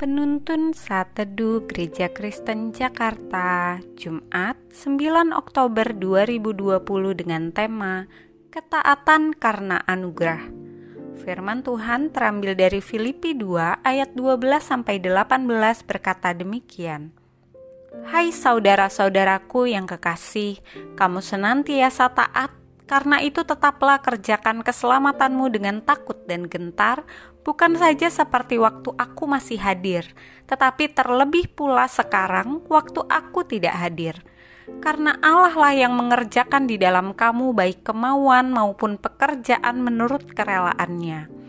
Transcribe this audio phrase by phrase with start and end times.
[0.00, 4.96] Penuntun Saat Teduh Gereja Kristen Jakarta Jumat 9
[5.36, 6.80] Oktober 2020
[7.20, 8.08] dengan tema
[8.48, 10.40] Ketaatan karena Anugerah.
[11.20, 15.44] Firman Tuhan terambil dari Filipi 2 ayat 12 sampai 18
[15.84, 17.12] berkata demikian.
[18.08, 20.64] Hai saudara-saudaraku yang kekasih,
[20.96, 22.56] kamu senantiasa taat
[22.90, 27.06] karena itu tetaplah kerjakan keselamatanmu dengan takut dan gentar,
[27.46, 30.02] bukan saja seperti waktu aku masih hadir,
[30.50, 34.18] tetapi terlebih pula sekarang waktu aku tidak hadir.
[34.82, 41.39] Karena Allah lah yang mengerjakan di dalam kamu baik kemauan maupun pekerjaan menurut kerelaannya.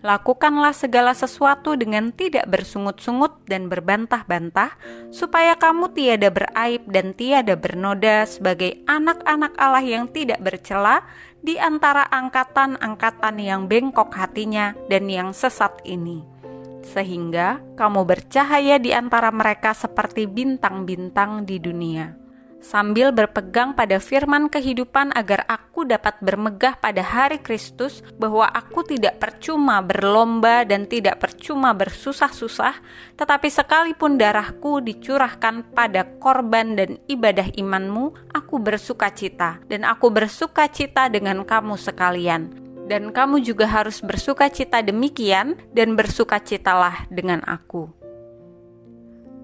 [0.00, 4.72] Lakukanlah segala sesuatu dengan tidak bersungut-sungut dan berbantah-bantah,
[5.12, 11.04] supaya kamu tiada beraib dan tiada bernoda sebagai anak-anak Allah yang tidak bercela
[11.44, 16.24] di antara angkatan-angkatan yang bengkok hatinya dan yang sesat ini.
[16.80, 22.19] Sehingga kamu bercahaya di antara mereka seperti bintang-bintang di dunia
[22.60, 29.18] sambil berpegang pada firman kehidupan agar aku dapat bermegah pada hari Kristus bahwa aku tidak
[29.18, 32.78] percuma berlomba dan tidak percuma bersusah-susah,
[33.16, 40.68] tetapi sekalipun darahku dicurahkan pada korban dan ibadah imanmu, aku bersuka cita dan aku bersuka
[40.68, 42.52] cita dengan kamu sekalian.
[42.90, 47.99] Dan kamu juga harus bersuka cita demikian dan bersuka citalah dengan aku.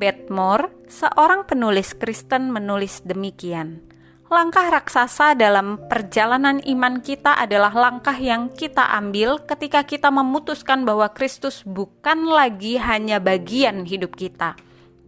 [0.00, 3.84] Bedmore, seorang penulis Kristen menulis demikian.
[4.32, 11.12] Langkah raksasa dalam perjalanan iman kita adalah langkah yang kita ambil ketika kita memutuskan bahwa
[11.12, 14.56] Kristus bukan lagi hanya bagian hidup kita.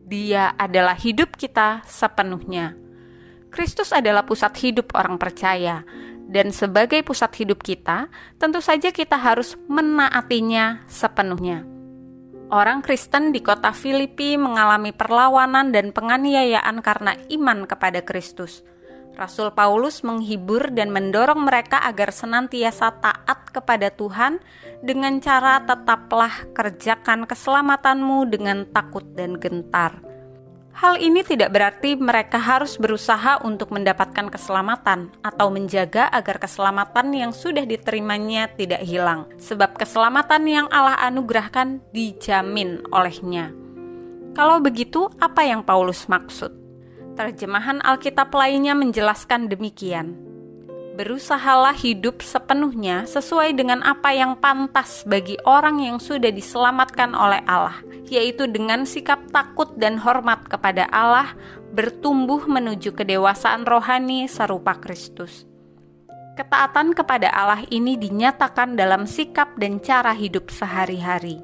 [0.05, 2.77] Dia adalah hidup kita sepenuhnya.
[3.49, 5.89] Kristus adalah pusat hidup orang percaya,
[6.29, 11.72] dan sebagai pusat hidup kita, tentu saja kita harus menaatinya sepenuhnya
[12.53, 18.61] orang Kristen di kota Filipi mengalami perlawanan dan penganiayaan karena iman kepada Kristus.
[19.13, 24.41] Rasul Paulus menghibur dan mendorong mereka agar senantiasa taat kepada Tuhan
[24.81, 30.12] dengan cara tetaplah kerjakan keselamatanmu dengan takut dan gentar.
[30.73, 37.33] Hal ini tidak berarti mereka harus berusaha untuk mendapatkan keselamatan atau menjaga agar keselamatan yang
[37.37, 43.53] sudah diterimanya tidak hilang, sebab keselamatan yang Allah anugerahkan dijamin olehnya.
[44.33, 46.57] Kalau begitu, apa yang Paulus maksud?
[47.21, 50.33] Terjemahan Alkitab lainnya menjelaskan demikian
[50.93, 57.81] berusahalah hidup sepenuhnya sesuai dengan apa yang pantas bagi orang yang sudah diselamatkan oleh Allah,
[58.13, 61.33] yaitu dengan sikap takut dan hormat kepada Allah,
[61.73, 65.49] bertumbuh menuju kedewasaan rohani serupa Kristus.
[66.39, 71.41] Ketaatan kepada Allah ini dinyatakan dalam sikap dan cara hidup sehari-hari.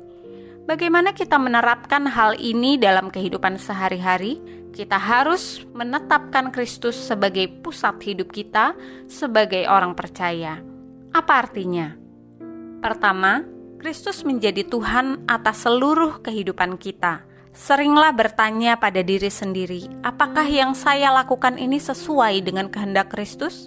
[0.69, 4.59] Bagaimana kita menerapkan hal ini dalam kehidupan sehari-hari?
[4.79, 8.79] kita harus menetapkan Kristus sebagai pusat hidup kita
[9.11, 10.63] sebagai orang percaya.
[11.11, 11.99] Apa artinya?
[12.79, 13.43] Pertama,
[13.83, 17.27] Kristus menjadi Tuhan atas seluruh kehidupan kita.
[17.59, 23.67] Seringlah bertanya pada diri sendiri, apakah yang saya lakukan ini sesuai dengan kehendak Kristus?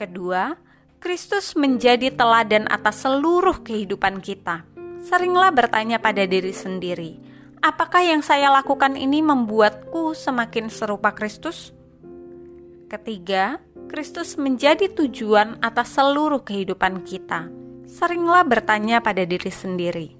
[0.00, 0.56] Kedua,
[1.04, 4.64] Kristus menjadi teladan atas seluruh kehidupan kita.
[5.04, 7.20] Seringlah bertanya pada diri sendiri,
[7.60, 11.76] apakah yang saya lakukan ini membuatku semakin serupa Kristus?
[12.88, 13.60] Ketiga,
[13.92, 17.52] Kristus menjadi tujuan atas seluruh kehidupan kita.
[17.84, 20.19] Seringlah bertanya pada diri sendiri,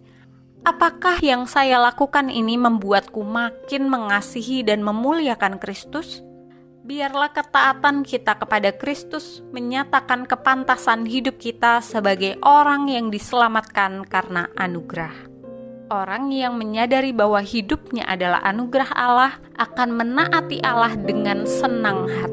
[0.65, 6.25] apakah yang saya lakukan ini membuatku makin mengasihi dan memuliakan Kristus?
[6.81, 15.12] Biarlah ketaatan kita kepada Kristus menyatakan kepantasan hidup kita sebagai orang yang diselamatkan karena anugerah.
[15.91, 22.29] Orang yang menyadari bahwa hidupnya adalah anugerah Allah akan menaati Allah dengan senang hati